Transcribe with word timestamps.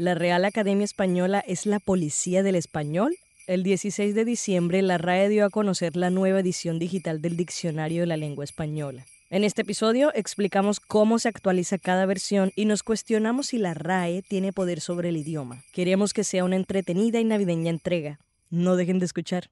la 0.00 0.14
Real 0.14 0.46
Academia 0.46 0.84
Española 0.84 1.44
es 1.46 1.66
la 1.66 1.78
policía 1.78 2.42
del 2.42 2.54
español. 2.54 3.14
El 3.46 3.62
16 3.62 4.14
de 4.14 4.24
diciembre, 4.24 4.80
la 4.80 4.96
RAE 4.96 5.28
dio 5.28 5.44
a 5.44 5.50
conocer 5.50 5.94
la 5.94 6.08
nueva 6.08 6.40
edición 6.40 6.78
digital 6.78 7.20
del 7.20 7.36
Diccionario 7.36 8.00
de 8.00 8.06
la 8.06 8.16
Lengua 8.16 8.44
Española. 8.44 9.04
En 9.28 9.44
este 9.44 9.60
episodio 9.60 10.10
explicamos 10.14 10.80
cómo 10.80 11.18
se 11.18 11.28
actualiza 11.28 11.76
cada 11.76 12.06
versión 12.06 12.50
y 12.56 12.64
nos 12.64 12.82
cuestionamos 12.82 13.48
si 13.48 13.58
la 13.58 13.74
RAE 13.74 14.22
tiene 14.22 14.54
poder 14.54 14.80
sobre 14.80 15.10
el 15.10 15.18
idioma. 15.18 15.62
Queremos 15.70 16.14
que 16.14 16.24
sea 16.24 16.44
una 16.44 16.56
entretenida 16.56 17.20
y 17.20 17.24
navideña 17.24 17.68
entrega. 17.68 18.20
No 18.48 18.76
dejen 18.76 19.00
de 19.00 19.04
escuchar. 19.04 19.50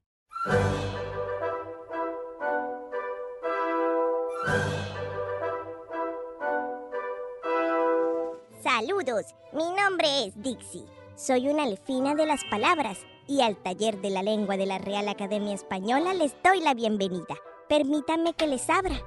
Saludos, 8.78 9.34
mi 9.52 9.64
nombre 9.72 10.26
es 10.26 10.40
Dixie. 10.40 10.84
Soy 11.16 11.48
una 11.48 11.64
elfina 11.64 12.14
de 12.14 12.26
las 12.26 12.44
palabras 12.44 12.98
y 13.26 13.40
al 13.40 13.56
taller 13.56 14.00
de 14.00 14.10
la 14.10 14.22
lengua 14.22 14.56
de 14.56 14.66
la 14.66 14.78
Real 14.78 15.08
Academia 15.08 15.52
Española 15.52 16.14
les 16.14 16.36
doy 16.44 16.60
la 16.60 16.74
bienvenida. 16.74 17.34
Permítanme 17.68 18.34
que 18.34 18.46
les 18.46 18.70
abra. 18.70 19.02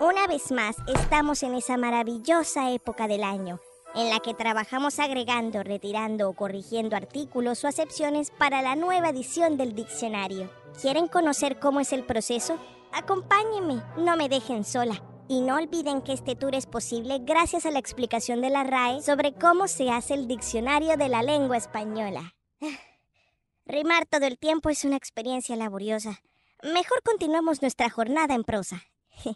Una 0.00 0.26
vez 0.26 0.50
más, 0.50 0.74
estamos 0.92 1.44
en 1.44 1.54
esa 1.54 1.76
maravillosa 1.76 2.72
época 2.72 3.06
del 3.06 3.22
año 3.22 3.60
en 3.94 4.10
la 4.10 4.18
que 4.18 4.34
trabajamos 4.34 4.98
agregando, 4.98 5.62
retirando 5.62 6.28
o 6.28 6.32
corrigiendo 6.32 6.96
artículos 6.96 7.62
o 7.62 7.68
acepciones 7.68 8.32
para 8.32 8.60
la 8.60 8.74
nueva 8.74 9.10
edición 9.10 9.56
del 9.56 9.76
diccionario. 9.76 10.50
¿Quieren 10.80 11.06
conocer 11.06 11.60
cómo 11.60 11.78
es 11.78 11.92
el 11.92 12.04
proceso? 12.04 12.56
Acompáñenme, 12.90 13.84
no 13.98 14.16
me 14.16 14.28
dejen 14.28 14.64
sola. 14.64 15.00
Y 15.32 15.40
no 15.40 15.56
olviden 15.56 16.02
que 16.02 16.12
este 16.12 16.36
tour 16.36 16.54
es 16.54 16.66
posible 16.66 17.18
gracias 17.22 17.64
a 17.64 17.70
la 17.70 17.78
explicación 17.78 18.42
de 18.42 18.50
la 18.50 18.64
RAE 18.64 19.00
sobre 19.00 19.32
cómo 19.32 19.66
se 19.66 19.88
hace 19.88 20.12
el 20.12 20.28
diccionario 20.28 20.98
de 20.98 21.08
la 21.08 21.22
lengua 21.22 21.56
española. 21.56 22.34
Rimar 23.64 24.04
todo 24.04 24.26
el 24.26 24.36
tiempo 24.36 24.68
es 24.68 24.84
una 24.84 24.96
experiencia 24.96 25.56
laboriosa. 25.56 26.20
Mejor 26.62 27.02
continuemos 27.02 27.62
nuestra 27.62 27.88
jornada 27.88 28.34
en 28.34 28.44
prosa. 28.44 28.82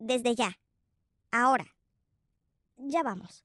Desde 0.00 0.34
ya. 0.34 0.58
Ahora. 1.30 1.66
Ya 2.78 3.04
vamos. 3.04 3.44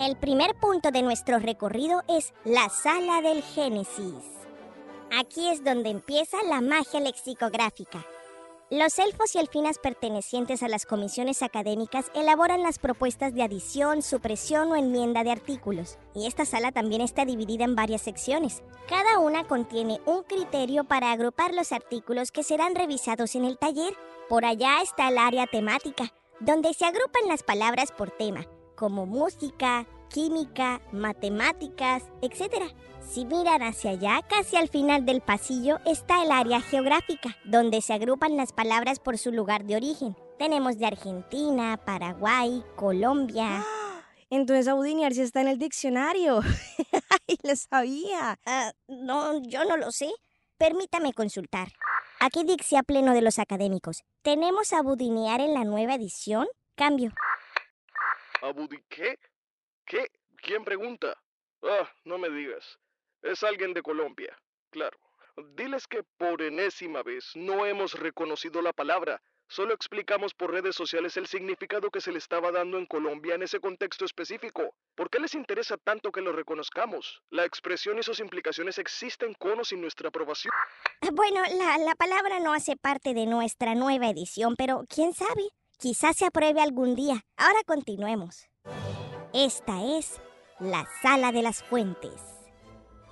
El 0.00 0.16
primer 0.16 0.58
punto 0.58 0.90
de 0.90 1.02
nuestro 1.02 1.38
recorrido 1.38 2.02
es 2.08 2.32
la 2.46 2.70
sala 2.70 3.20
del 3.20 3.42
Génesis. 3.42 4.24
Aquí 5.12 5.50
es 5.50 5.62
donde 5.62 5.90
empieza 5.90 6.38
la 6.44 6.62
magia 6.62 7.00
lexicográfica. 7.00 8.06
Los 8.70 8.98
elfos 8.98 9.32
y 9.32 9.38
elfinas 9.38 9.78
pertenecientes 9.78 10.64
a 10.64 10.68
las 10.68 10.86
comisiones 10.86 11.44
académicas 11.44 12.10
elaboran 12.16 12.64
las 12.64 12.80
propuestas 12.80 13.32
de 13.32 13.44
adición, 13.44 14.02
supresión 14.02 14.72
o 14.72 14.74
enmienda 14.74 15.22
de 15.22 15.30
artículos, 15.30 15.98
y 16.16 16.26
esta 16.26 16.44
sala 16.44 16.72
también 16.72 17.00
está 17.00 17.24
dividida 17.24 17.62
en 17.62 17.76
varias 17.76 18.02
secciones. 18.02 18.64
Cada 18.88 19.20
una 19.20 19.46
contiene 19.46 20.00
un 20.04 20.24
criterio 20.24 20.82
para 20.82 21.12
agrupar 21.12 21.54
los 21.54 21.70
artículos 21.70 22.32
que 22.32 22.42
serán 22.42 22.74
revisados 22.74 23.36
en 23.36 23.44
el 23.44 23.56
taller. 23.56 23.94
Por 24.28 24.44
allá 24.44 24.82
está 24.82 25.10
el 25.10 25.18
área 25.18 25.46
temática, 25.46 26.12
donde 26.40 26.74
se 26.74 26.86
agrupan 26.86 27.28
las 27.28 27.44
palabras 27.44 27.92
por 27.92 28.10
tema, 28.10 28.46
como 28.74 29.06
música, 29.06 29.86
química, 30.08 30.80
matemáticas, 30.92 32.04
etc. 32.22 32.72
Si 33.00 33.24
miran 33.24 33.62
hacia 33.62 33.92
allá, 33.92 34.20
casi 34.28 34.56
al 34.56 34.68
final 34.68 35.04
del 35.04 35.20
pasillo, 35.20 35.78
está 35.86 36.22
el 36.22 36.32
área 36.32 36.60
geográfica, 36.60 37.36
donde 37.44 37.80
se 37.80 37.92
agrupan 37.92 38.36
las 38.36 38.52
palabras 38.52 38.98
por 38.98 39.18
su 39.18 39.32
lugar 39.32 39.64
de 39.64 39.76
origen. 39.76 40.16
Tenemos 40.38 40.78
de 40.78 40.86
Argentina, 40.86 41.76
Paraguay, 41.84 42.62
Colombia. 42.76 43.64
Entonces 44.30 44.68
Audiniar 44.68 45.14
sí 45.14 45.22
está 45.22 45.40
en 45.40 45.48
el 45.48 45.58
diccionario. 45.58 46.40
¡Ay, 47.28 47.38
lo 47.42 47.54
sabía! 47.56 48.38
Ah, 48.44 48.72
no, 48.88 49.40
yo 49.42 49.64
no 49.64 49.76
lo 49.76 49.92
sé. 49.92 50.10
Permítame 50.58 51.12
consultar. 51.12 51.68
Aquí 52.18 52.44
Dixie 52.44 52.78
a 52.78 52.82
pleno 52.82 53.12
de 53.12 53.22
los 53.22 53.38
académicos. 53.38 54.02
¿Tenemos 54.22 54.72
a 54.72 54.82
Budinear 54.82 55.40
en 55.40 55.54
la 55.54 55.64
nueva 55.64 55.94
edición? 55.94 56.48
Cambio. 56.74 57.12
¿Abudi 58.42 58.82
qué? 58.88 59.18
¿Qué? 59.86 60.10
¿Quién 60.42 60.64
pregunta? 60.64 61.16
Ah, 61.62 61.88
no 62.04 62.18
me 62.18 62.28
digas. 62.28 62.78
Es 63.22 63.42
alguien 63.44 63.72
de 63.72 63.82
Colombia. 63.82 64.36
Claro. 64.70 64.98
Diles 65.54 65.86
que 65.86 66.02
por 66.02 66.42
enésima 66.42 67.02
vez 67.02 67.32
no 67.36 67.64
hemos 67.66 67.94
reconocido 67.94 68.62
la 68.62 68.72
palabra. 68.72 69.22
Solo 69.48 69.74
explicamos 69.74 70.34
por 70.34 70.50
redes 70.50 70.74
sociales 70.74 71.16
el 71.16 71.28
significado 71.28 71.90
que 71.90 72.00
se 72.00 72.10
le 72.10 72.18
estaba 72.18 72.50
dando 72.50 72.78
en 72.78 72.86
Colombia 72.86 73.36
en 73.36 73.42
ese 73.42 73.60
contexto 73.60 74.04
específico. 74.04 74.74
¿Por 74.96 75.08
qué 75.08 75.20
les 75.20 75.34
interesa 75.34 75.76
tanto 75.76 76.10
que 76.10 76.20
lo 76.20 76.32
reconozcamos? 76.32 77.22
La 77.30 77.44
expresión 77.44 77.96
y 77.98 78.02
sus 78.02 78.18
implicaciones 78.18 78.78
existen 78.78 79.34
con 79.34 79.60
o 79.60 79.64
sin 79.64 79.80
nuestra 79.80 80.08
aprobación. 80.08 80.52
Bueno, 81.12 81.42
la, 81.58 81.78
la 81.78 81.94
palabra 81.94 82.40
no 82.40 82.54
hace 82.54 82.76
parte 82.76 83.14
de 83.14 83.26
nuestra 83.26 83.76
nueva 83.76 84.08
edición, 84.08 84.56
pero 84.56 84.82
quién 84.88 85.14
sabe. 85.14 85.50
Quizás 85.78 86.16
se 86.16 86.26
apruebe 86.26 86.60
algún 86.60 86.96
día. 86.96 87.22
Ahora 87.36 87.60
continuemos. 87.64 88.48
Esta 89.36 89.84
es 89.84 90.18
la 90.60 90.88
sala 91.02 91.30
de 91.30 91.42
las 91.42 91.62
fuentes. 91.62 92.22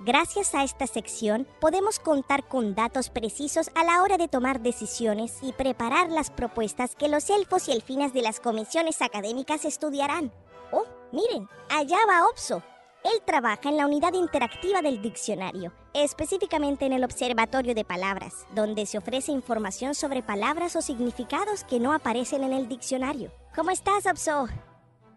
Gracias 0.01 0.55
a 0.55 0.65
esta 0.65 0.87
sección 0.87 1.47
podemos 1.61 1.99
contar 1.99 2.49
con 2.49 2.75
datos 2.75 3.11
precisos 3.11 3.71
a 3.75 3.85
la 3.85 4.03
hora 4.03 4.17
de 4.17 4.27
tomar 4.27 4.63
decisiones 4.63 5.41
y 5.43 5.53
preparar 5.53 6.09
las 6.09 6.31
propuestas 6.31 6.97
que 6.97 7.11
los 7.11 7.29
elfos 7.29 7.69
y 7.69 7.73
elfinas 7.73 8.15
de 8.15 8.23
las 8.23 8.41
comisiones 8.41 9.03
académicas 9.03 9.67
estudiarán. 9.67 10.33
Oh, 10.73 10.87
miren, 11.13 11.47
allá 11.69 11.99
va 12.09 12.27
Opso. 12.27 12.63
Él 13.05 13.21
trabaja 13.27 13.69
en 13.69 13.77
la 13.77 13.85
unidad 13.85 14.15
interactiva 14.15 14.81
del 14.81 15.03
diccionario, 15.03 15.75
específicamente 15.93 16.87
en 16.87 16.95
el 16.95 17.05
Observatorio 17.05 17.75
de 17.75 17.85
Palabras, 17.85 18.47
donde 18.55 18.87
se 18.87 18.97
ofrece 18.97 19.31
información 19.31 19.95
sobre 19.95 20.23
palabras 20.23 20.75
o 20.75 20.81
significados 20.81 21.65
que 21.65 21.81
no 21.81 21.93
aparecen 21.93 22.45
en 22.45 22.55
el 22.55 22.67
diccionario. 22.67 23.31
¿Cómo 23.55 23.73
estás, 23.73 24.07
Opso? 24.07 24.49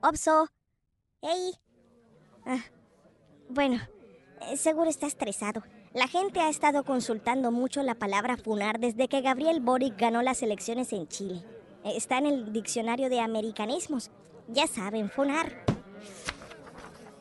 Opso. 0.02 0.50
Hey. 1.22 1.56
Ah, 2.46 2.64
bueno, 3.50 3.80
eh, 4.42 4.56
seguro 4.56 4.88
está 4.88 5.08
estresado. 5.08 5.64
La 5.94 6.08
gente 6.08 6.40
ha 6.42 6.50
estado 6.50 6.84
consultando 6.84 7.52
mucho 7.52 7.82
la 7.82 7.96
palabra 7.96 8.38
funar 8.38 8.80
desde 8.80 9.08
que 9.08 9.22
Gabriel 9.22 9.60
Boric 9.60 9.98
ganó 9.98 10.22
las 10.22 10.44
elecciones 10.44 10.94
en 10.94 11.08
Chile. 11.08 11.44
Eh, 11.84 11.94
Está 11.96 12.20
en 12.20 12.28
el 12.28 12.54
diccionario 12.54 13.10
de 13.10 13.20
americanismos. 13.20 14.12
Ya 14.48 14.68
saben, 14.68 15.10
funar. 15.10 15.66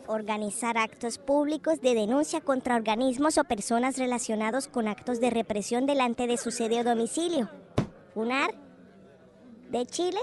Organizar 0.06 0.76
actos 0.76 1.16
públicos 1.16 1.80
de 1.80 1.94
denuncia 1.94 2.42
contra 2.42 2.76
organismos 2.76 3.38
o 3.38 3.44
personas 3.44 3.96
relacionados 3.96 4.68
con 4.68 4.88
actos 4.88 5.20
de 5.20 5.30
represión 5.30 5.86
delante 5.86 6.26
de 6.26 6.36
su 6.36 6.50
sede 6.50 6.80
o 6.80 6.84
domicilio. 6.84 7.48
¿Funar? 8.12 8.54
¿De 9.70 9.86
Chile? 9.86 10.20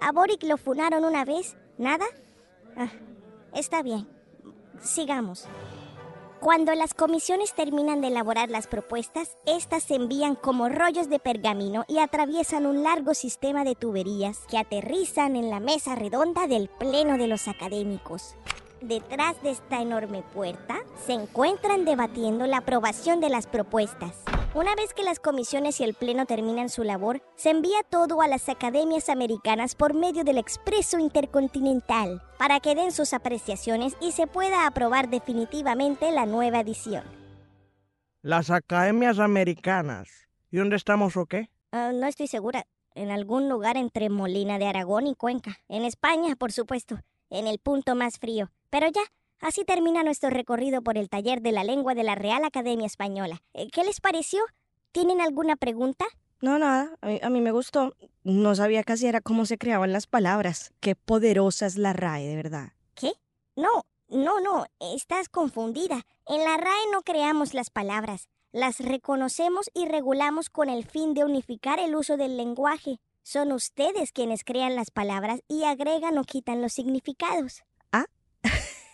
¿A 0.00 0.10
Boric 0.10 0.42
lo 0.44 0.56
funaron 0.56 1.04
una 1.04 1.26
vez? 1.26 1.56
¿Nada? 1.78 2.06
Ah, 2.76 2.90
está 3.52 3.82
bien. 3.82 4.06
Sigamos. 4.80 5.46
Cuando 6.40 6.74
las 6.74 6.92
comisiones 6.92 7.54
terminan 7.54 8.02
de 8.02 8.08
elaborar 8.08 8.50
las 8.50 8.66
propuestas, 8.66 9.38
estas 9.46 9.82
se 9.84 9.94
envían 9.94 10.34
como 10.34 10.68
rollos 10.68 11.08
de 11.08 11.18
pergamino 11.18 11.86
y 11.88 12.00
atraviesan 12.00 12.66
un 12.66 12.82
largo 12.82 13.14
sistema 13.14 13.64
de 13.64 13.74
tuberías 13.74 14.40
que 14.50 14.58
aterrizan 14.58 15.36
en 15.36 15.48
la 15.48 15.58
mesa 15.58 15.94
redonda 15.94 16.46
del 16.46 16.68
Pleno 16.68 17.16
de 17.16 17.28
los 17.28 17.48
Académicos. 17.48 18.34
Detrás 18.82 19.42
de 19.42 19.52
esta 19.52 19.80
enorme 19.80 20.22
puerta 20.34 20.80
se 21.06 21.14
encuentran 21.14 21.86
debatiendo 21.86 22.46
la 22.46 22.58
aprobación 22.58 23.20
de 23.20 23.30
las 23.30 23.46
propuestas. 23.46 24.12
Una 24.54 24.76
vez 24.76 24.94
que 24.94 25.02
las 25.02 25.18
comisiones 25.18 25.80
y 25.80 25.82
el 25.82 25.94
Pleno 25.94 26.26
terminan 26.26 26.68
su 26.68 26.84
labor, 26.84 27.20
se 27.34 27.50
envía 27.50 27.82
todo 27.90 28.22
a 28.22 28.28
las 28.28 28.48
academias 28.48 29.08
americanas 29.08 29.74
por 29.74 29.94
medio 29.94 30.22
del 30.22 30.38
Expreso 30.38 31.00
Intercontinental 31.00 32.22
para 32.38 32.60
que 32.60 32.76
den 32.76 32.92
sus 32.92 33.14
apreciaciones 33.14 33.96
y 34.00 34.12
se 34.12 34.28
pueda 34.28 34.68
aprobar 34.68 35.10
definitivamente 35.10 36.12
la 36.12 36.24
nueva 36.24 36.60
edición. 36.60 37.02
Las 38.22 38.48
academias 38.50 39.18
americanas. 39.18 40.08
¿Y 40.52 40.58
dónde 40.58 40.76
estamos 40.76 41.16
o 41.16 41.26
qué? 41.26 41.50
Ah, 41.72 41.90
no 41.92 42.06
estoy 42.06 42.28
segura. 42.28 42.64
En 42.94 43.10
algún 43.10 43.48
lugar 43.48 43.76
entre 43.76 44.08
Molina 44.08 44.60
de 44.60 44.68
Aragón 44.68 45.08
y 45.08 45.16
Cuenca. 45.16 45.58
En 45.68 45.84
España, 45.84 46.36
por 46.36 46.52
supuesto. 46.52 47.00
En 47.28 47.48
el 47.48 47.58
punto 47.58 47.96
más 47.96 48.20
frío. 48.20 48.52
Pero 48.70 48.86
ya, 48.86 49.02
Así 49.44 49.62
termina 49.66 50.02
nuestro 50.02 50.30
recorrido 50.30 50.80
por 50.80 50.96
el 50.96 51.10
taller 51.10 51.42
de 51.42 51.52
la 51.52 51.64
lengua 51.64 51.94
de 51.94 52.02
la 52.02 52.14
Real 52.14 52.44
Academia 52.44 52.86
Española. 52.86 53.42
Eh, 53.52 53.68
¿Qué 53.70 53.84
les 53.84 54.00
pareció? 54.00 54.42
¿Tienen 54.90 55.20
alguna 55.20 55.54
pregunta? 55.56 56.06
No, 56.40 56.58
nada. 56.58 56.96
A 57.02 57.28
mí, 57.28 57.40
me 57.42 57.52
gustó. 57.52 57.94
No 58.22 58.54
sabía 58.54 58.82
casi 58.84 59.06
era 59.06 59.20
cómo 59.20 59.44
se 59.44 59.58
creaban 59.58 59.92
las 59.92 60.06
palabras. 60.06 60.72
Qué 60.80 60.94
poderosa 60.94 61.66
es 61.66 61.76
la 61.76 61.92
RAE, 61.92 62.26
de 62.26 62.36
verdad. 62.36 62.72
¿Qué? 62.94 63.12
No, 63.54 63.84
no, 64.08 64.40
no. 64.40 64.64
Estás 64.80 65.28
confundida. 65.28 66.06
En 66.26 66.42
la 66.42 66.56
RAE 66.56 66.90
no 66.90 67.02
creamos 67.02 67.52
las 67.52 67.68
palabras. 67.68 68.30
Las 68.50 68.80
reconocemos 68.80 69.70
y 69.74 69.86
regulamos 69.86 70.48
con 70.48 70.70
el 70.70 70.86
fin 70.86 71.12
de 71.12 71.22
unificar 71.22 71.78
el 71.80 71.96
uso 71.96 72.16
del 72.16 72.38
lenguaje. 72.38 72.98
Son 73.22 73.52
ustedes 73.52 74.10
quienes 74.10 74.42
crean 74.42 74.74
las 74.74 74.90
palabras 74.90 75.42
y 75.48 75.64
agregan 75.64 76.16
o 76.16 76.24
quitan 76.24 76.62
los 76.62 76.72
significados. 76.72 77.62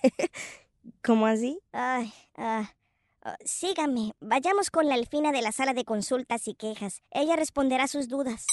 ¿Cómo 1.02 1.26
así? 1.26 1.60
Ay, 1.72 2.12
ah, 2.36 2.72
ah, 3.22 3.36
sígame. 3.44 4.12
Vayamos 4.20 4.70
con 4.70 4.88
la 4.88 4.94
Alfina 4.94 5.32
de 5.32 5.42
la 5.42 5.52
sala 5.52 5.74
de 5.74 5.84
consultas 5.84 6.48
y 6.48 6.54
quejas. 6.54 7.02
Ella 7.10 7.36
responderá 7.36 7.86
sus 7.86 8.08
dudas. 8.08 8.46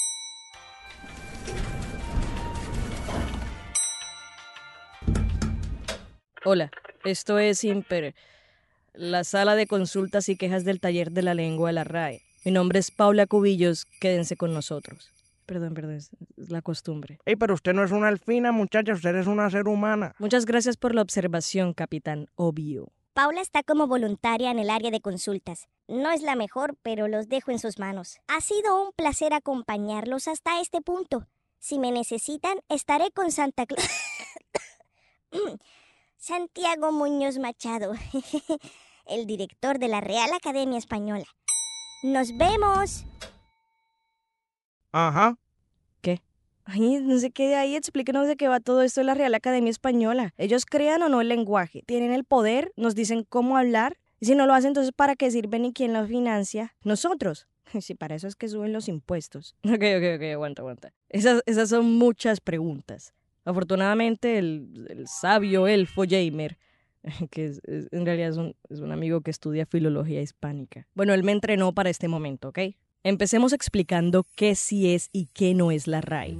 Hola, 6.46 6.72
esto 7.04 7.40
es 7.40 7.66
Imper, 7.66 8.16
la 8.94 9.26
sala 9.26 9.56
de 9.56 9.68
consultas 9.68 10.30
y 10.30 10.38
quejas 10.38 10.64
del 10.64 10.80
taller 10.80 11.12
de 11.12 11.22
la 11.22 11.34
lengua 11.34 11.70
de 11.70 11.74
la 11.74 11.84
RAE. 11.84 12.22
Mi 12.46 12.52
nombre 12.52 12.80
es 12.80 12.90
Paula 12.90 13.28
Cubillos, 13.28 13.84
quédense 14.00 14.38
con 14.38 14.54
nosotros. 14.54 15.12
Perdón, 15.48 15.74
perdón, 15.74 15.96
es 15.96 16.12
la 16.36 16.62
costumbre. 16.62 17.20
Ey, 17.26 17.38
pero 17.38 17.54
usted 17.54 17.74
no 17.74 17.82
es 17.82 17.92
una 17.92 18.10
alfina, 18.10 18.52
muchacha, 18.52 18.92
usted 18.92 19.16
es 19.16 19.28
una 19.28 19.50
ser 19.50 19.70
humana. 19.70 20.14
Muchas 20.20 20.46
gracias 20.46 20.76
por 20.76 20.94
la 20.94 21.02
observación, 21.02 21.74
capitán. 21.74 22.28
Obvio. 22.36 22.92
Paula 23.14 23.40
está 23.40 23.64
como 23.64 23.88
voluntaria 23.88 24.52
en 24.52 24.60
el 24.60 24.70
área 24.70 24.92
de 24.92 25.00
consultas. 25.00 25.70
No 25.88 26.12
es 26.12 26.22
la 26.22 26.36
mejor, 26.36 26.78
pero 26.84 27.08
los 27.08 27.30
dejo 27.30 27.52
en 27.52 27.60
sus 27.60 27.80
manos. 27.80 28.20
Ha 28.28 28.42
sido 28.42 28.84
un 28.84 28.92
placer 28.92 29.34
acompañarlos 29.34 30.28
hasta 30.28 30.60
este 30.60 30.82
punto. 30.82 31.26
Si 31.60 31.80
me 31.80 31.94
necesitan, 31.94 32.60
estaré 32.68 33.12
con 33.12 33.32
Santa 33.32 33.66
Claus. 33.66 33.90
Santiago 36.18 36.92
Muñoz 36.92 37.40
Machado, 37.40 37.94
el 39.06 39.26
director 39.26 39.80
de 39.80 39.88
la 39.88 40.02
Real 40.02 40.34
Academia 40.34 40.78
Española. 40.78 41.26
¡Nos 42.04 42.38
vemos! 42.38 43.06
Ajá. 44.92 45.38
¿Qué? 46.02 46.22
Ay, 46.66 47.00
no 47.02 47.18
sé 47.20 47.32
qué 47.32 47.48
de 47.48 47.56
ahí, 47.56 47.76
explíquenos 47.76 48.28
de 48.28 48.36
qué 48.36 48.48
va 48.48 48.60
todo 48.60 48.82
esto 48.82 49.02
de 49.02 49.06
la 49.06 49.14
Real 49.14 49.34
Academia 49.36 49.70
Española. 49.70 50.34
Ellos 50.38 50.66
crean 50.66 51.02
o 51.02 51.10
no 51.10 51.22
el 51.22 51.30
lenguaje, 51.30 51.84
tienen 51.86 52.12
el 52.12 52.24
poder, 52.24 52.72
nos 52.76 52.96
dicen 52.96 53.24
cómo 53.24 53.58
hablar. 53.58 53.98
Y 54.20 54.26
si 54.26 54.36
no 54.36 54.48
lo 54.48 54.54
hacen, 54.54 54.70
entonces 54.70 54.92
¿para 54.94 55.16
qué 55.16 55.30
sirven 55.32 55.66
y 55.66 55.74
quién 55.74 55.94
lo 55.94 56.06
financia? 56.06 56.76
Nosotros. 56.84 57.48
Sí, 57.82 57.96
para 57.96 58.16
eso 58.16 58.28
es 58.28 58.36
que 58.36 58.48
suben 58.48 58.72
los 58.74 58.88
impuestos. 58.88 59.56
Ok, 59.64 59.74
ok, 59.74 60.16
ok, 60.16 60.24
aguanta, 60.34 60.62
aguanta. 60.62 60.94
Esas, 61.10 61.42
esas 61.46 61.70
son 61.70 61.98
muchas 61.98 62.40
preguntas. 62.40 63.14
Afortunadamente, 63.44 64.38
el, 64.38 64.88
el 64.90 65.08
sabio 65.08 65.68
elfo 65.68 66.04
Jamer, 66.10 66.58
que 67.32 67.54
en 67.66 68.06
realidad 68.06 68.30
es 68.30 68.38
un, 68.38 68.56
es 68.70 68.80
un 68.80 68.92
amigo 68.92 69.22
que 69.22 69.32
estudia 69.32 69.66
filología 69.66 70.22
hispánica. 70.22 70.88
Bueno, 70.94 71.14
él 71.14 71.24
me 71.24 71.32
entrenó 71.32 71.74
para 71.74 71.90
este 71.90 72.08
momento, 72.08 72.50
¿ok? 72.50 72.60
Empecemos 73.08 73.54
explicando 73.54 74.26
qué 74.36 74.54
sí 74.54 74.94
es 74.94 75.10
y 75.14 75.28
qué 75.28 75.54
no 75.54 75.72
es 75.72 75.88
la 75.88 76.02
RAE. 76.02 76.36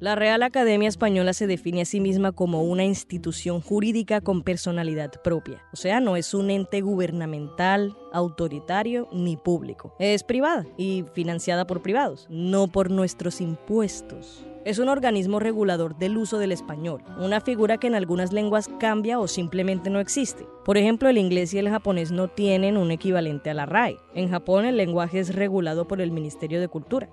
La 0.00 0.16
Real 0.16 0.42
Academia 0.42 0.88
Española 0.88 1.32
se 1.32 1.46
define 1.46 1.82
a 1.82 1.84
sí 1.84 2.00
misma 2.00 2.32
como 2.32 2.64
una 2.64 2.82
institución 2.82 3.60
jurídica 3.60 4.20
con 4.20 4.42
personalidad 4.42 5.12
propia, 5.22 5.62
o 5.72 5.76
sea, 5.76 6.00
no 6.00 6.16
es 6.16 6.34
un 6.34 6.50
ente 6.50 6.80
gubernamental, 6.80 7.96
autoritario 8.12 9.08
ni 9.12 9.36
público. 9.36 9.94
Es 10.00 10.24
privada 10.24 10.66
y 10.76 11.04
financiada 11.14 11.68
por 11.68 11.82
privados, 11.82 12.26
no 12.28 12.66
por 12.66 12.90
nuestros 12.90 13.40
impuestos. 13.40 14.44
Es 14.64 14.78
un 14.78 14.88
organismo 14.88 15.40
regulador 15.40 15.96
del 15.96 16.16
uso 16.16 16.38
del 16.38 16.52
español, 16.52 17.02
una 17.18 17.40
figura 17.40 17.78
que 17.78 17.88
en 17.88 17.96
algunas 17.96 18.32
lenguas 18.32 18.70
cambia 18.78 19.18
o 19.18 19.26
simplemente 19.26 19.90
no 19.90 19.98
existe. 19.98 20.46
Por 20.64 20.78
ejemplo, 20.78 21.08
el 21.08 21.18
inglés 21.18 21.52
y 21.52 21.58
el 21.58 21.68
japonés 21.68 22.12
no 22.12 22.28
tienen 22.28 22.76
un 22.76 22.92
equivalente 22.92 23.50
a 23.50 23.54
la 23.54 23.66
RAE. 23.66 23.98
En 24.14 24.30
Japón 24.30 24.64
el 24.64 24.76
lenguaje 24.76 25.18
es 25.18 25.34
regulado 25.34 25.88
por 25.88 26.00
el 26.00 26.12
Ministerio 26.12 26.60
de 26.60 26.68
Cultura. 26.68 27.08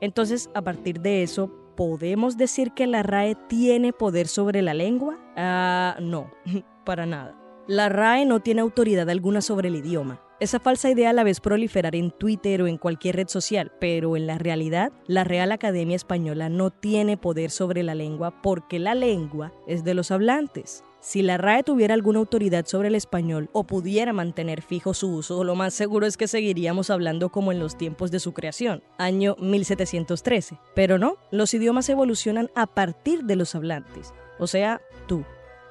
Entonces, 0.00 0.50
a 0.52 0.62
partir 0.62 1.00
de 1.00 1.22
eso, 1.22 1.52
¿podemos 1.76 2.36
decir 2.36 2.72
que 2.72 2.88
la 2.88 3.04
RAE 3.04 3.36
tiene 3.48 3.92
poder 3.92 4.26
sobre 4.26 4.60
la 4.60 4.74
lengua? 4.74 5.16
Ah, 5.36 5.96
no, 6.00 6.32
para 6.84 7.06
nada. 7.06 7.36
La 7.68 7.88
RAE 7.88 8.26
no 8.26 8.40
tiene 8.40 8.62
autoridad 8.62 9.08
alguna 9.08 9.42
sobre 9.42 9.68
el 9.68 9.76
idioma. 9.76 10.20
Esa 10.40 10.58
falsa 10.58 10.88
idea 10.88 11.12
la 11.12 11.22
ves 11.22 11.38
proliferar 11.38 11.94
en 11.94 12.10
Twitter 12.10 12.62
o 12.62 12.66
en 12.66 12.78
cualquier 12.78 13.16
red 13.16 13.28
social, 13.28 13.72
pero 13.78 14.16
en 14.16 14.26
la 14.26 14.38
realidad, 14.38 14.90
la 15.06 15.22
Real 15.22 15.52
Academia 15.52 15.96
Española 15.96 16.48
no 16.48 16.70
tiene 16.70 17.18
poder 17.18 17.50
sobre 17.50 17.82
la 17.82 17.94
lengua 17.94 18.40
porque 18.40 18.78
la 18.78 18.94
lengua 18.94 19.52
es 19.66 19.84
de 19.84 19.92
los 19.92 20.10
hablantes. 20.10 20.82
Si 21.00 21.20
la 21.20 21.36
RAE 21.36 21.62
tuviera 21.62 21.92
alguna 21.92 22.20
autoridad 22.20 22.64
sobre 22.64 22.88
el 22.88 22.94
español 22.94 23.50
o 23.52 23.64
pudiera 23.64 24.14
mantener 24.14 24.62
fijo 24.62 24.94
su 24.94 25.14
uso, 25.14 25.44
lo 25.44 25.56
más 25.56 25.74
seguro 25.74 26.06
es 26.06 26.16
que 26.16 26.26
seguiríamos 26.26 26.88
hablando 26.88 27.28
como 27.28 27.52
en 27.52 27.58
los 27.58 27.76
tiempos 27.76 28.10
de 28.10 28.20
su 28.20 28.32
creación, 28.32 28.82
año 28.96 29.36
1713. 29.40 30.58
Pero 30.74 30.96
no, 30.96 31.18
los 31.30 31.52
idiomas 31.52 31.90
evolucionan 31.90 32.48
a 32.54 32.66
partir 32.66 33.24
de 33.24 33.36
los 33.36 33.54
hablantes, 33.54 34.14
o 34.38 34.46
sea, 34.46 34.80
tú 35.06 35.22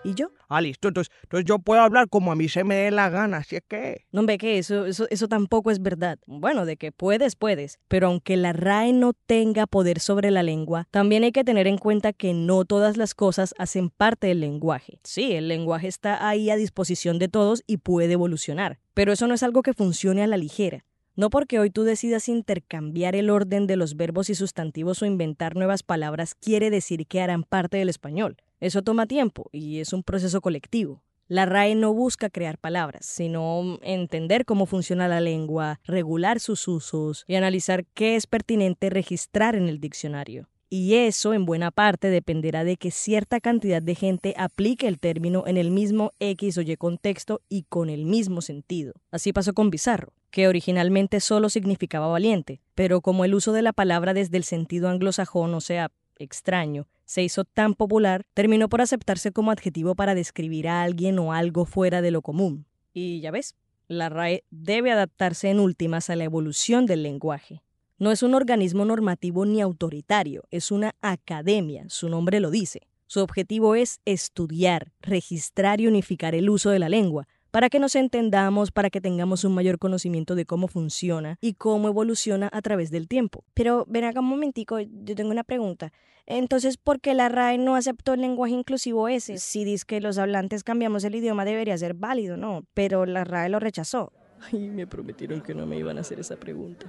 y 0.03 0.13
yo. 0.13 0.31
Ah, 0.47 0.61
listo. 0.61 0.87
Entonces, 0.87 1.13
entonces 1.23 1.45
yo 1.45 1.59
puedo 1.59 1.81
hablar 1.81 2.09
como 2.09 2.31
a 2.31 2.35
mí 2.35 2.49
se 2.49 2.63
me 2.63 2.75
dé 2.75 2.91
la 2.91 3.09
gana, 3.09 3.37
así 3.37 3.57
es 3.57 3.63
que... 3.67 4.05
No, 4.11 4.25
ve 4.25 4.37
que 4.37 4.57
eso, 4.57 4.85
eso, 4.85 5.07
eso 5.09 5.27
tampoco 5.27 5.71
es 5.71 5.81
verdad. 5.81 6.19
Bueno, 6.25 6.65
de 6.65 6.77
que 6.77 6.91
puedes, 6.91 7.35
puedes. 7.35 7.79
Pero 7.87 8.07
aunque 8.07 8.37
la 8.37 8.53
RAE 8.53 8.93
no 8.93 9.13
tenga 9.13 9.67
poder 9.67 9.99
sobre 9.99 10.31
la 10.31 10.43
lengua, 10.43 10.87
también 10.91 11.23
hay 11.23 11.31
que 11.31 11.43
tener 11.43 11.67
en 11.67 11.77
cuenta 11.77 12.13
que 12.13 12.33
no 12.33 12.65
todas 12.65 12.97
las 12.97 13.13
cosas 13.13 13.53
hacen 13.57 13.89
parte 13.89 14.27
del 14.27 14.41
lenguaje. 14.41 14.99
Sí, 15.03 15.33
el 15.33 15.47
lenguaje 15.47 15.87
está 15.87 16.27
ahí 16.27 16.49
a 16.49 16.55
disposición 16.55 17.19
de 17.19 17.27
todos 17.27 17.63
y 17.67 17.77
puede 17.77 18.13
evolucionar. 18.13 18.79
Pero 18.93 19.11
eso 19.13 19.27
no 19.27 19.33
es 19.33 19.43
algo 19.43 19.61
que 19.61 19.73
funcione 19.73 20.23
a 20.23 20.27
la 20.27 20.37
ligera. 20.37 20.85
No 21.15 21.29
porque 21.29 21.59
hoy 21.59 21.69
tú 21.69 21.83
decidas 21.83 22.29
intercambiar 22.29 23.13
el 23.13 23.29
orden 23.29 23.67
de 23.67 23.75
los 23.75 23.97
verbos 23.97 24.29
y 24.29 24.35
sustantivos 24.35 25.01
o 25.01 25.05
inventar 25.05 25.55
nuevas 25.55 25.83
palabras 25.83 26.33
quiere 26.35 26.69
decir 26.69 27.07
que 27.07 27.19
harán 27.19 27.43
parte 27.43 27.75
del 27.75 27.89
español. 27.89 28.37
Eso 28.59 28.81
toma 28.81 29.05
tiempo 29.05 29.49
y 29.51 29.79
es 29.79 29.93
un 29.93 30.03
proceso 30.03 30.41
colectivo. 30.41 31.03
La 31.27 31.45
RAE 31.45 31.75
no 31.75 31.93
busca 31.93 32.29
crear 32.29 32.57
palabras, 32.57 33.05
sino 33.05 33.77
entender 33.83 34.45
cómo 34.45 34.65
funciona 34.65 35.07
la 35.07 35.21
lengua, 35.21 35.79
regular 35.83 36.39
sus 36.39 36.67
usos 36.67 37.23
y 37.27 37.35
analizar 37.35 37.85
qué 37.93 38.15
es 38.15 38.25
pertinente 38.25 38.89
registrar 38.89 39.55
en 39.55 39.69
el 39.69 39.79
diccionario. 39.79 40.49
Y 40.71 40.95
eso 40.95 41.33
en 41.33 41.45
buena 41.45 41.71
parte 41.71 42.09
dependerá 42.09 42.63
de 42.63 42.77
que 42.77 42.91
cierta 42.91 43.39
cantidad 43.39 43.81
de 43.81 43.95
gente 43.95 44.35
aplique 44.37 44.87
el 44.87 44.99
término 44.99 45.45
en 45.47 45.57
el 45.57 45.71
mismo 45.71 46.11
X 46.19 46.59
o 46.59 46.61
Y 46.61 46.75
contexto 46.77 47.41
y 47.49 47.63
con 47.63 47.89
el 47.89 48.05
mismo 48.05 48.41
sentido. 48.41 48.93
Así 49.09 49.33
pasó 49.33 49.53
con 49.53 49.71
Bizarro, 49.71 50.13
que 50.29 50.47
originalmente 50.47 51.21
solo 51.21 51.49
significaba 51.49 52.07
valiente, 52.07 52.61
pero 52.75 53.01
como 53.01 53.25
el 53.25 53.33
uso 53.33 53.51
de 53.51 53.63
la 53.63 53.73
palabra 53.73 54.13
desde 54.13 54.37
el 54.37 54.43
sentido 54.43 54.89
anglosajón, 54.89 55.55
o 55.55 55.61
sea, 55.61 55.91
extraño, 56.19 56.87
se 57.05 57.23
hizo 57.23 57.43
tan 57.43 57.73
popular, 57.73 58.23
terminó 58.35 58.69
por 58.69 58.81
aceptarse 58.81 59.31
como 59.31 59.49
adjetivo 59.49 59.95
para 59.95 60.13
describir 60.13 60.67
a 60.67 60.83
alguien 60.83 61.17
o 61.17 61.33
algo 61.33 61.65
fuera 61.65 62.03
de 62.03 62.11
lo 62.11 62.21
común. 62.21 62.67
Y 62.93 63.19
ya 63.21 63.31
ves, 63.31 63.55
la 63.87 64.09
RAE 64.09 64.43
debe 64.51 64.91
adaptarse 64.91 65.49
en 65.49 65.59
últimas 65.59 66.11
a 66.11 66.15
la 66.15 66.25
evolución 66.25 66.85
del 66.85 67.01
lenguaje. 67.01 67.63
No 67.97 68.11
es 68.11 68.21
un 68.21 68.35
organismo 68.35 68.85
normativo 68.85 69.45
ni 69.45 69.59
autoritario, 69.59 70.43
es 70.51 70.71
una 70.71 70.95
academia, 71.01 71.85
su 71.89 72.07
nombre 72.07 72.39
lo 72.39 72.51
dice. 72.51 72.81
Su 73.07 73.21
objetivo 73.21 73.73
es 73.73 74.01
estudiar, 74.05 74.93
registrar 75.01 75.81
y 75.81 75.87
unificar 75.87 76.35
el 76.35 76.49
uso 76.49 76.69
de 76.69 76.77
la 76.77 76.89
lengua, 76.89 77.27
para 77.51 77.69
que 77.69 77.79
nos 77.79 77.95
entendamos, 77.95 78.71
para 78.71 78.89
que 78.89 79.01
tengamos 79.01 79.43
un 79.43 79.53
mayor 79.53 79.79
conocimiento 79.79 80.35
de 80.35 80.45
cómo 80.45 80.67
funciona 80.67 81.37
y 81.41 81.53
cómo 81.53 81.87
evoluciona 81.87 82.49
a 82.51 82.61
través 82.61 82.91
del 82.91 83.07
tiempo. 83.07 83.43
Pero 83.53 83.85
ven 83.87 84.03
acá 84.03 84.19
un 84.19 84.27
momentico, 84.27 84.79
yo 84.79 85.15
tengo 85.15 85.31
una 85.31 85.43
pregunta. 85.43 85.91
Entonces, 86.25 86.77
¿por 86.77 87.01
qué 87.01 87.15
la 87.15 87.27
RAE 87.27 87.57
no 87.57 87.75
aceptó 87.75 88.13
el 88.13 88.21
lenguaje 88.21 88.53
inclusivo 88.53 89.07
ese? 89.07 89.39
Si 89.39 89.63
dice 89.63 89.85
que 89.87 89.99
los 89.99 90.19
hablantes 90.19 90.63
cambiamos 90.63 91.03
el 91.03 91.15
idioma 91.15 91.43
debería 91.43 91.77
ser 91.77 91.95
válido, 91.95 92.37
¿no? 92.37 92.65
Pero 92.75 93.05
la 93.05 93.23
RAE 93.23 93.49
lo 93.49 93.59
rechazó. 93.59 94.13
Ay, 94.51 94.69
me 94.69 94.85
prometieron 94.85 95.41
que 95.41 95.55
no 95.55 95.65
me 95.65 95.77
iban 95.77 95.97
a 95.97 96.01
hacer 96.01 96.19
esa 96.19 96.35
pregunta. 96.35 96.85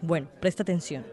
Bueno, 0.00 0.28
presta 0.40 0.62
atención. 0.62 1.04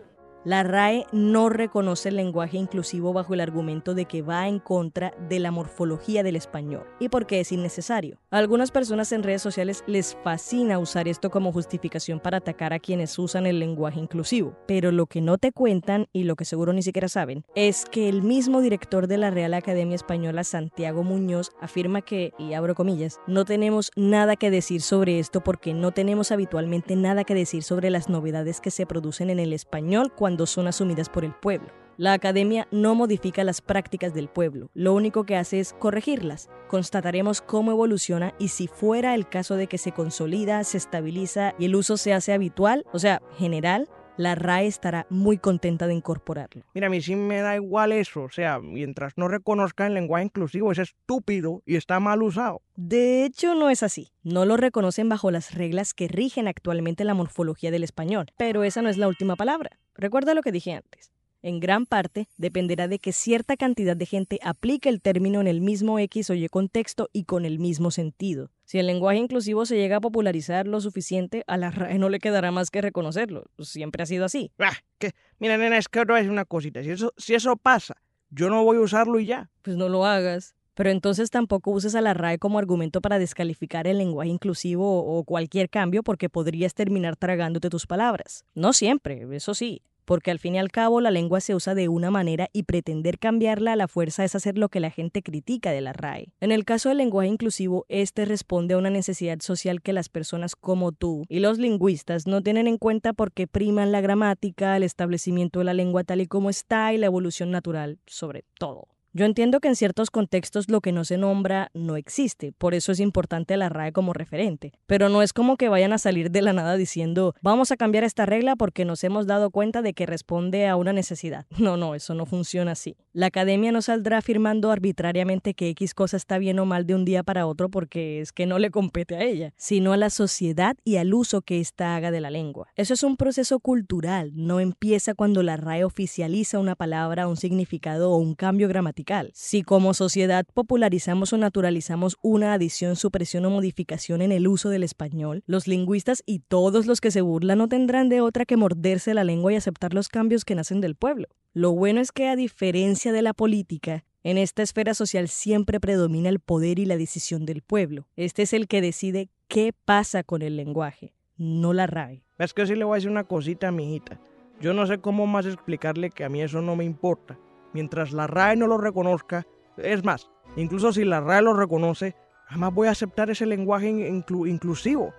La 0.46 0.62
RAE 0.62 1.08
no 1.12 1.50
reconoce 1.50 2.10
el 2.10 2.18
lenguaje 2.18 2.58
inclusivo 2.58 3.14
bajo 3.14 3.34
el 3.34 3.42
argumento 3.42 3.96
de 3.96 4.06
que 4.06 4.22
va 4.22 4.48
en 4.48 4.60
contra 4.60 5.12
de 5.28 5.40
la 5.40 5.50
morfología 5.50 6.22
del 6.22 6.36
español 6.36 6.86
y 7.00 7.10
porque 7.10 7.40
es 7.40 7.52
innecesario. 7.52 8.20
A 8.30 8.38
algunas 8.38 8.70
personas 8.70 9.12
en 9.12 9.24
redes 9.24 9.42
sociales 9.42 9.84
les 9.88 10.16
fascina 10.24 10.78
usar 10.78 11.08
esto 11.08 11.32
como 11.32 11.52
justificación 11.52 12.20
para 12.20 12.38
atacar 12.38 12.74
a 12.74 12.80
quienes 12.80 13.18
usan 13.18 13.48
el 13.48 13.58
lenguaje 13.58 14.00
inclusivo, 14.00 14.56
pero 14.68 14.92
lo 14.92 15.08
que 15.08 15.20
no 15.20 15.40
te 15.40 15.52
cuentan 15.52 16.10
y 16.14 16.26
lo 16.26 16.36
que 16.36 16.46
seguro 16.46 16.74
ni 16.74 16.84
siquiera 16.84 17.08
saben 17.08 17.44
es 17.56 17.86
que 17.86 18.08
el 18.08 18.22
mismo 18.22 18.62
director 18.62 19.08
de 19.08 19.18
la 19.18 19.32
Real 19.32 19.56
Academia 19.56 19.96
Española, 19.96 20.44
Santiago 20.44 21.02
Muñoz, 21.02 21.54
afirma 21.60 22.04
que, 22.04 22.34
y 22.38 22.54
abro 22.54 22.76
comillas, 22.76 23.20
no 23.26 23.46
tenemos 23.46 23.92
nada 23.96 24.36
que 24.36 24.52
decir 24.52 24.84
sobre 24.84 25.18
esto 25.18 25.42
porque 25.42 25.74
no 25.74 25.92
tenemos 25.92 26.32
habitualmente 26.32 26.96
nada 26.96 27.24
que 27.24 27.34
decir 27.34 27.64
sobre 27.64 27.90
las 27.90 28.10
novedades 28.10 28.62
que 28.62 28.70
se 28.70 28.86
producen 28.86 29.32
en 29.32 29.40
el 29.40 29.52
español 29.52 30.14
cuando 30.16 30.35
son 30.46 30.68
asumidas 30.68 31.10
por 31.10 31.24
el 31.24 31.34
pueblo. 31.34 31.70
La 31.98 32.12
academia 32.12 32.68
no 32.72 32.94
modifica 32.94 33.46
las 33.46 33.62
prácticas 33.62 34.14
del 34.14 34.28
pueblo, 34.28 34.70
lo 34.74 34.94
único 34.94 35.26
que 35.26 35.38
hace 35.38 35.62
es 35.62 35.72
corregirlas. 35.72 36.50
Constataremos 36.68 37.40
cómo 37.40 37.72
evoluciona 37.72 38.34
y 38.38 38.50
si 38.50 38.68
fuera 38.68 39.16
el 39.16 39.30
caso 39.30 39.56
de 39.56 39.68
que 39.68 39.78
se 39.78 39.94
consolida, 39.94 40.62
se 40.66 40.78
estabiliza 40.78 41.56
y 41.58 41.66
el 41.66 41.76
uso 41.76 41.96
se 41.96 42.12
hace 42.12 42.34
habitual, 42.34 42.86
o 42.92 43.00
sea, 43.00 43.22
general, 43.38 43.88
la 44.18 44.36
RAE 44.36 44.68
estará 44.68 45.06
muy 45.10 45.38
contenta 45.38 45.88
de 45.88 45.94
incorporarlo. 45.94 46.64
Mira, 46.74 46.88
a 46.88 46.90
mí 46.90 47.02
sí 47.02 47.16
me 47.16 47.42
da 47.42 47.56
igual 47.56 47.92
eso, 47.92 48.24
o 48.24 48.30
sea, 48.30 48.60
mientras 48.60 49.14
no 49.18 49.28
reconozca 49.28 49.88
el 49.88 49.94
lenguaje 49.94 50.26
inclusivo 50.26 50.72
es 50.72 50.80
estúpido 50.80 51.62
y 51.66 51.76
está 51.76 52.00
mal 52.00 52.22
usado. 52.24 52.62
De 52.76 53.26
hecho, 53.26 53.56
no 53.56 53.70
es 53.70 53.84
así. 53.84 54.12
No 54.24 54.46
lo 54.46 54.58
reconocen 54.58 55.10
bajo 55.10 55.32
las 55.32 55.54
reglas 55.54 55.94
que 55.94 56.08
rigen 56.08 56.48
actualmente 56.48 57.04
la 57.04 57.14
morfología 57.14 57.72
del 57.72 57.84
español, 57.84 58.32
pero 58.38 58.64
esa 58.64 58.82
no 58.82 58.90
es 58.90 58.98
la 58.98 59.08
última 59.08 59.36
palabra. 59.36 59.80
Recuerda 59.96 60.34
lo 60.34 60.42
que 60.42 60.52
dije 60.52 60.74
antes. 60.74 61.15
En 61.46 61.60
gran 61.60 61.86
parte 61.86 62.28
dependerá 62.38 62.88
de 62.88 62.98
que 62.98 63.12
cierta 63.12 63.56
cantidad 63.56 63.96
de 63.96 64.08
gente 64.08 64.40
aplique 64.42 64.90
el 64.90 65.00
término 65.00 65.42
en 65.42 65.46
el 65.46 65.62
mismo 65.62 66.00
X 66.00 66.32
o 66.32 66.34
Y 66.34 66.50
contexto 66.50 67.08
y 67.14 67.26
con 67.26 67.46
el 67.46 67.60
mismo 67.60 67.92
sentido. 67.92 68.50
Si 68.64 68.80
el 68.80 68.88
lenguaje 68.88 69.20
inclusivo 69.20 69.68
se 69.68 69.78
llega 69.78 69.98
a 69.98 70.02
popularizar 70.02 70.66
lo 70.66 70.82
suficiente, 70.82 71.44
a 71.46 71.58
la 71.58 71.70
RAE 71.70 72.00
no 72.00 72.10
le 72.10 72.18
quedará 72.18 72.50
más 72.50 72.72
que 72.72 72.82
reconocerlo. 72.82 73.44
Siempre 73.60 74.02
ha 74.02 74.08
sido 74.08 74.26
así. 74.26 74.54
Ah, 74.58 74.74
que, 74.98 75.12
mira, 75.38 75.56
nena, 75.60 75.78
es 75.78 75.88
que 75.88 76.04
no 76.04 76.18
es 76.18 76.28
una 76.28 76.46
cosita. 76.46 76.82
Si 76.82 76.90
eso, 76.90 77.14
si 77.16 77.36
eso 77.36 77.56
pasa, 77.58 78.02
yo 78.32 78.50
no 78.50 78.64
voy 78.64 78.78
a 78.78 78.82
usarlo 78.82 79.20
y 79.20 79.28
ya. 79.28 79.52
Pues 79.62 79.78
no 79.78 79.88
lo 79.88 80.04
hagas. 80.04 80.56
Pero 80.74 80.90
entonces 80.90 81.30
tampoco 81.30 81.70
uses 81.70 81.94
a 81.94 82.02
la 82.02 82.16
RAE 82.16 82.40
como 82.40 82.58
argumento 82.58 83.02
para 83.02 83.20
descalificar 83.20 83.86
el 83.86 84.00
lenguaje 84.00 84.32
inclusivo 84.32 85.06
o 85.06 85.24
cualquier 85.24 85.70
cambio 85.70 86.02
porque 86.02 86.28
podrías 86.28 86.74
terminar 86.74 87.16
tragándote 87.16 87.70
tus 87.70 87.86
palabras. 87.86 88.46
No 88.56 88.74
siempre, 88.74 89.28
eso 89.32 89.54
sí 89.54 89.84
porque 90.06 90.32
al 90.32 90.40
fin 90.40 90.56
y 90.56 90.60
al 90.60 90.72
cabo 90.72 91.02
la 91.02 91.12
lengua 91.12 91.42
se 91.42 91.56
usa 91.56 91.76
de 91.76 91.90
una 91.90 92.12
manera 92.12 92.50
y 92.54 92.64
pretender 92.64 93.20
cambiarla 93.20 93.74
a 93.74 93.76
la 93.76 93.88
fuerza 93.88 94.24
es 94.24 94.36
hacer 94.36 94.58
lo 94.58 94.70
que 94.70 94.80
la 94.80 94.92
gente 94.92 95.22
critica 95.22 95.72
de 95.72 95.82
la 95.82 95.94
RAE. 95.94 96.34
En 96.40 96.52
el 96.52 96.66
caso 96.66 96.90
del 96.90 97.00
lenguaje 97.00 97.30
inclusivo, 97.30 97.86
este 97.90 98.26
responde 98.26 98.76
a 98.76 98.78
una 98.78 98.90
necesidad 98.90 99.40
social 99.42 99.82
que 99.82 99.94
las 99.94 100.10
personas 100.10 100.56
como 100.56 100.92
tú 100.92 101.26
y 101.30 101.40
los 101.40 101.58
lingüistas 101.58 102.28
no 102.28 102.42
tienen 102.42 102.68
en 102.68 102.78
cuenta 102.78 103.14
porque 103.14 103.48
priman 103.48 103.92
la 103.92 104.02
gramática, 104.02 104.78
el 104.78 104.84
establecimiento 104.84 105.60
de 105.60 105.66
la 105.66 105.74
lengua 105.74 106.04
tal 106.04 106.22
y 106.22 106.28
como 106.28 106.50
está 106.50 106.94
y 106.94 106.98
la 106.98 107.08
evolución 107.08 107.52
natural 107.52 108.00
sobre 108.06 108.46
todo. 108.58 108.95
Yo 109.18 109.24
entiendo 109.24 109.62
que 109.62 109.70
en 109.70 109.78
ciertos 109.78 110.12
contextos 110.12 110.70
lo 110.70 110.82
que 110.82 110.92
no 110.92 111.06
se 111.06 111.18
nombra 111.18 111.72
no 111.74 111.96
existe, 111.96 112.52
por 112.52 112.74
eso 112.74 112.92
es 112.92 113.00
importante 113.00 113.56
la 113.56 113.70
RAE 113.70 113.94
como 113.94 114.12
referente, 114.12 114.74
pero 114.88 115.08
no 115.08 115.22
es 115.22 115.32
como 115.32 115.56
que 115.56 115.70
vayan 115.70 115.94
a 115.94 115.98
salir 115.98 116.32
de 116.32 116.42
la 116.42 116.52
nada 116.52 116.76
diciendo 116.76 117.34
vamos 117.42 117.72
a 117.72 117.78
cambiar 117.78 118.04
esta 118.04 118.26
regla 118.26 118.58
porque 118.58 118.84
nos 118.84 119.06
hemos 119.06 119.26
dado 119.26 119.52
cuenta 119.52 119.82
de 119.82 119.94
que 119.94 120.06
responde 120.06 120.68
a 120.68 120.76
una 120.76 120.92
necesidad. 120.92 121.46
No, 121.66 121.78
no, 121.78 121.96
eso 121.96 122.14
no 122.14 122.26
funciona 122.26 122.74
así. 122.74 122.98
La 123.14 123.28
academia 123.28 123.72
no 123.72 123.82
saldrá 123.82 124.18
afirmando 124.18 124.70
arbitrariamente 124.70 125.54
que 125.54 125.70
X 125.70 125.94
cosa 125.94 126.18
está 126.18 126.38
bien 126.38 126.60
o 126.60 126.66
mal 126.66 126.86
de 126.86 126.94
un 126.94 127.06
día 127.06 127.24
para 127.24 127.48
otro 127.48 127.70
porque 127.70 128.20
es 128.20 128.34
que 128.34 128.46
no 128.46 128.60
le 128.60 128.70
compete 128.70 129.16
a 129.16 129.24
ella, 129.24 129.54
sino 129.56 129.94
a 129.94 129.98
la 129.98 130.10
sociedad 130.10 130.76
y 130.84 130.98
al 130.98 131.14
uso 131.14 131.42
que 131.42 131.62
ésta 131.62 131.96
haga 131.96 132.12
de 132.12 132.20
la 132.20 132.30
lengua. 132.30 132.68
Eso 132.76 132.94
es 132.94 133.02
un 133.02 133.16
proceso 133.16 133.62
cultural, 133.62 134.34
no 134.36 134.60
empieza 134.60 135.16
cuando 135.16 135.42
la 135.42 135.56
RAE 135.56 135.86
oficializa 135.86 136.60
una 136.60 136.76
palabra, 136.76 137.30
un 137.30 137.38
significado 137.38 138.12
o 138.12 138.18
un 138.18 138.36
cambio 138.36 138.68
gramatical 138.68 139.05
si 139.34 139.62
como 139.62 139.94
sociedad 139.94 140.46
popularizamos 140.54 141.32
o 141.34 141.38
naturalizamos 141.38 142.18
una 142.22 142.54
adición, 142.54 142.96
supresión 142.96 143.46
o 143.46 143.50
modificación 143.50 144.22
en 144.22 144.32
el 144.32 144.48
uso 144.48 144.70
del 144.70 144.84
español, 144.84 145.44
los 145.46 145.68
lingüistas 145.68 146.24
y 146.26 146.40
todos 146.40 146.88
los 146.88 147.02
que 147.02 147.12
se 147.12 147.22
burlan 147.22 147.60
no 147.60 147.68
tendrán 147.68 148.10
de 148.10 148.22
otra 148.22 148.46
que 148.46 148.58
morderse 148.58 149.14
la 149.14 149.24
lengua 149.24 149.54
y 149.54 149.56
aceptar 149.58 149.94
los 149.94 150.10
cambios 150.10 150.44
que 150.44 150.56
nacen 150.56 150.82
del 150.82 150.96
pueblo. 150.96 151.28
Lo 151.54 151.72
bueno 151.72 152.02
es 152.02 152.12
que 152.12 152.28
a 152.28 152.36
diferencia 152.36 153.12
de 153.12 153.22
la 153.22 153.34
política, 153.34 154.04
en 154.24 154.38
esta 154.38 154.64
esfera 154.64 154.94
social 154.94 155.28
siempre 155.28 155.80
predomina 155.80 156.30
el 156.30 156.40
poder 156.40 156.80
y 156.80 156.86
la 156.86 156.98
decisión 156.98 157.46
del 157.46 157.62
pueblo. 157.62 158.08
Este 158.16 158.42
es 158.42 158.54
el 158.54 158.68
que 158.68 158.82
decide 158.82 159.30
qué 159.48 159.72
pasa 159.86 160.24
con 160.24 160.42
el 160.42 160.58
lenguaje, 160.58 161.14
no 161.38 161.74
la 161.74 161.86
RAE. 161.86 162.24
Es 162.40 162.54
que 162.54 162.66
sí 162.66 162.76
le 162.76 162.86
voy 162.86 162.96
a 162.96 162.96
decir 162.96 163.12
una 163.12 163.26
cosita 163.26 163.68
a 163.68 163.72
mi 163.72 163.84
hijita. 163.84 164.20
Yo 164.60 164.74
no 164.74 164.88
sé 164.88 165.00
cómo 165.00 165.28
más 165.28 165.46
explicarle 165.46 166.10
que 166.10 166.24
a 166.24 166.30
mí 166.30 166.42
eso 166.42 166.62
no 166.62 166.76
me 166.76 166.86
importa 166.86 167.38
mientras 167.76 168.14
la 168.14 168.26
RAE 168.26 168.56
no 168.56 168.68
lo 168.68 168.78
reconozca, 168.78 169.46
es 169.76 170.02
más, 170.06 170.32
incluso 170.56 170.94
si 170.94 171.04
la 171.04 171.20
RAE 171.20 171.42
lo 171.42 171.54
reconoce, 171.54 172.16
jamás 172.48 172.74
voy 172.74 172.88
a 172.88 172.92
aceptar 172.92 173.30
ese 173.30 173.46
lenguaje 173.46 173.90
inclusivo. 173.90 175.14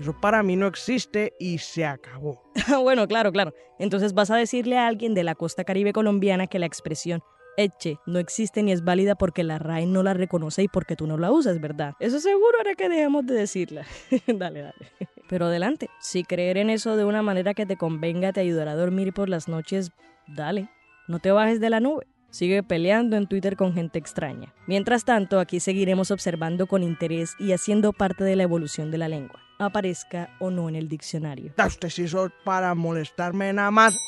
Eso 0.00 0.12
para 0.20 0.42
mí 0.42 0.56
no 0.56 0.66
existe 0.66 1.32
y 1.38 1.58
se 1.58 1.86
acabó. 1.86 2.42
bueno, 2.82 3.06
claro, 3.06 3.30
claro. 3.30 3.54
Entonces 3.78 4.14
vas 4.14 4.32
a 4.32 4.36
decirle 4.36 4.78
a 4.78 4.88
alguien 4.88 5.14
de 5.14 5.22
la 5.22 5.36
costa 5.36 5.62
caribe 5.62 5.92
colombiana 5.92 6.48
que 6.48 6.58
la 6.58 6.66
expresión 6.66 7.22
eche 7.56 7.98
no 8.04 8.18
existe 8.18 8.64
ni 8.64 8.72
es 8.72 8.82
válida 8.82 9.14
porque 9.14 9.44
la 9.44 9.60
RAE 9.60 9.86
no 9.86 10.02
la 10.02 10.14
reconoce 10.14 10.64
y 10.64 10.68
porque 10.68 10.96
tú 10.96 11.06
no 11.06 11.18
la 11.18 11.30
usas, 11.30 11.60
¿verdad? 11.60 11.94
Eso 12.00 12.18
seguro 12.18 12.58
hará 12.58 12.74
que 12.74 12.88
dejemos 12.88 13.26
de 13.26 13.34
decirla. 13.34 13.86
dale, 14.26 14.62
dale. 14.62 14.90
Pero 15.28 15.46
adelante, 15.46 15.88
si 16.00 16.24
creer 16.24 16.56
en 16.56 16.68
eso 16.68 16.96
de 16.96 17.04
una 17.04 17.22
manera 17.22 17.54
que 17.54 17.64
te 17.64 17.76
convenga 17.76 18.32
te 18.32 18.40
ayudará 18.40 18.72
a 18.72 18.76
dormir 18.76 19.12
por 19.12 19.28
las 19.28 19.46
noches, 19.46 19.92
dale. 20.26 20.68
No 21.08 21.18
te 21.18 21.32
bajes 21.32 21.60
de 21.60 21.70
la 21.70 21.80
nube. 21.80 22.06
Sigue 22.30 22.62
peleando 22.62 23.16
en 23.16 23.26
Twitter 23.26 23.56
con 23.56 23.74
gente 23.74 23.98
extraña. 23.98 24.54
Mientras 24.66 25.04
tanto, 25.04 25.38
aquí 25.38 25.60
seguiremos 25.60 26.10
observando 26.10 26.66
con 26.66 26.82
interés 26.82 27.34
y 27.38 27.52
haciendo 27.52 27.92
parte 27.92 28.24
de 28.24 28.36
la 28.36 28.44
evolución 28.44 28.90
de 28.90 28.96
la 28.96 29.08
lengua, 29.08 29.38
aparezca 29.58 30.34
o 30.40 30.50
no 30.50 30.70
en 30.70 30.76
el 30.76 30.88
diccionario. 30.88 31.52
Usted 31.58 31.90
sí 31.90 32.06
para 32.44 32.74
molestarme 32.74 33.52
nada 33.52 33.70
más. 33.70 33.98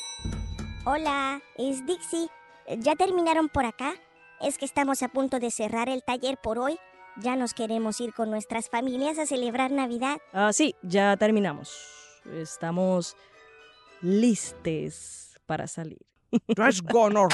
Hola, 0.85 1.39
es 1.57 1.85
Dixie. 1.85 2.29
¿Ya 2.79 2.95
terminaron 2.95 3.47
por 3.47 3.65
acá? 3.65 3.93
Es 4.41 4.57
que 4.57 4.65
estamos 4.65 5.03
a 5.03 5.09
punto 5.09 5.39
de 5.39 5.51
cerrar 5.51 5.87
el 5.87 6.03
taller 6.03 6.37
por 6.41 6.57
hoy. 6.57 6.79
Ya 7.17 7.35
nos 7.35 7.53
queremos 7.53 8.01
ir 8.01 8.13
con 8.13 8.31
nuestras 8.31 8.69
familias 8.69 9.19
a 9.19 9.25
celebrar 9.25 9.71
Navidad. 9.71 10.17
Ah, 10.33 10.51
sí, 10.51 10.75
ya 10.81 11.15
terminamos. 11.17 11.77
Estamos 12.33 13.15
listes 14.01 15.39
para 15.45 15.67
salir. 15.67 16.05
No 16.57 16.67
es 16.67 16.81
gonor. 16.81 17.29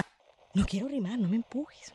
No 0.53 0.65
quiero 0.65 0.87
rimar, 0.87 1.17
no 1.17 1.27
me 1.27 1.37
empujes. 1.37 1.91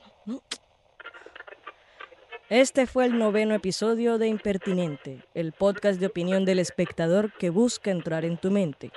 Este 2.48 2.86
fue 2.86 3.06
el 3.06 3.18
noveno 3.18 3.54
episodio 3.54 4.18
de 4.18 4.28
Impertinente, 4.28 5.24
el 5.34 5.50
podcast 5.52 5.98
de 5.98 6.06
opinión 6.06 6.44
del 6.44 6.60
espectador 6.60 7.32
que 7.32 7.50
busca 7.50 7.90
entrar 7.90 8.24
en 8.24 8.38
tu 8.38 8.52
mente. 8.52 8.92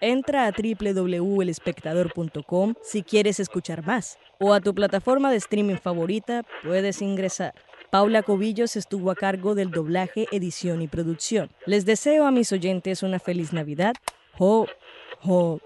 Entra 0.00 0.46
a 0.46 0.52
www.elespectador.com 0.52 2.74
si 2.82 3.02
quieres 3.02 3.40
escuchar 3.40 3.84
más, 3.84 4.18
o 4.38 4.54
a 4.54 4.60
tu 4.60 4.72
plataforma 4.74 5.30
de 5.30 5.38
streaming 5.38 5.78
favorita 5.78 6.44
puedes 6.62 7.00
ingresar. 7.02 7.54
Paula 7.90 8.22
Cobillos 8.22 8.76
estuvo 8.76 9.10
a 9.10 9.16
cargo 9.16 9.54
del 9.54 9.70
doblaje, 9.70 10.26
edición 10.30 10.82
y 10.82 10.86
producción. 10.86 11.50
Les 11.66 11.86
deseo 11.86 12.26
a 12.26 12.30
mis 12.30 12.52
oyentes 12.52 13.02
una 13.02 13.18
feliz 13.18 13.52
Navidad. 13.52 13.94
Ho, 14.38 14.66
ho, 15.22 15.58